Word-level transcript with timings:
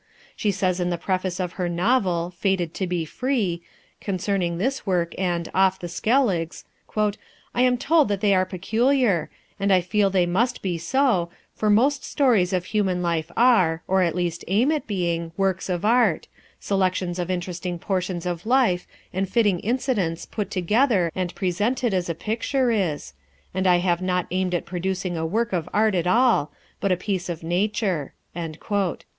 She 0.35 0.49
says 0.49 0.79
in 0.79 0.89
the 0.89 0.97
preface 0.97 1.39
of 1.39 1.53
her 1.61 1.69
novel, 1.69 2.33
Fated 2.35 2.73
to 2.73 2.87
be 2.87 3.05
Free, 3.05 3.61
concerning 3.99 4.57
this 4.57 4.83
work 4.83 5.13
and 5.15 5.47
Off 5.53 5.77
the 5.77 5.85
Skelligs, 5.87 6.63
"I 6.97 7.61
am 7.61 7.77
told 7.77 8.07
that 8.07 8.19
they 8.19 8.33
are 8.33 8.43
peculiar; 8.43 9.29
and 9.59 9.71
I 9.71 9.79
feel 9.81 10.09
that 10.09 10.17
they 10.17 10.25
must 10.25 10.63
be 10.63 10.79
so, 10.79 11.29
for 11.53 11.69
most 11.69 12.03
stories 12.03 12.51
of 12.51 12.65
human 12.65 13.03
life 13.03 13.29
are, 13.37 13.83
or 13.87 14.01
at 14.01 14.15
least 14.15 14.43
aim 14.47 14.71
at 14.71 14.87
being, 14.87 15.33
works 15.37 15.69
of 15.69 15.85
art 15.85 16.27
selections 16.59 17.19
of 17.19 17.29
interesting 17.29 17.77
portions 17.77 18.25
of 18.25 18.47
life, 18.47 18.87
and 19.13 19.29
fitting 19.29 19.59
incidents 19.59 20.25
put 20.25 20.49
together 20.49 21.11
and 21.13 21.35
presented 21.35 21.93
as 21.93 22.09
a 22.09 22.15
picture 22.15 22.71
is; 22.71 23.13
and 23.53 23.67
I 23.67 23.77
have 23.77 24.01
not 24.01 24.25
aimed 24.31 24.55
at 24.55 24.65
producing 24.65 25.15
a 25.15 25.27
work 25.27 25.53
of 25.53 25.69
art 25.71 25.93
at 25.93 26.07
all, 26.07 26.51
but 26.79 26.91
a 26.91 26.97
piece 26.97 27.29
of 27.29 27.43
nature." 27.43 28.13